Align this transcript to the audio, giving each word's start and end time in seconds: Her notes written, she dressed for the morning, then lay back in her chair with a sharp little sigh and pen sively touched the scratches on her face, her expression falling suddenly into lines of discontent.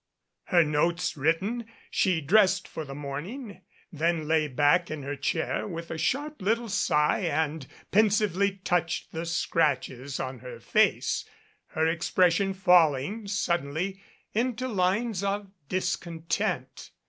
Her 0.45 0.63
notes 0.63 1.15
written, 1.15 1.67
she 1.91 2.21
dressed 2.21 2.67
for 2.67 2.83
the 2.83 2.95
morning, 2.95 3.61
then 3.91 4.27
lay 4.27 4.47
back 4.47 4.89
in 4.89 5.03
her 5.03 5.15
chair 5.15 5.67
with 5.67 5.91
a 5.91 5.97
sharp 5.99 6.41
little 6.41 6.69
sigh 6.69 7.19
and 7.19 7.67
pen 7.91 8.09
sively 8.09 8.57
touched 8.63 9.11
the 9.11 9.27
scratches 9.27 10.19
on 10.19 10.39
her 10.39 10.59
face, 10.59 11.23
her 11.75 11.85
expression 11.85 12.55
falling 12.55 13.27
suddenly 13.27 14.01
into 14.33 14.67
lines 14.67 15.23
of 15.23 15.51
discontent. 15.69 16.89